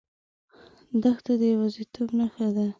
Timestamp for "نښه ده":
2.17-2.65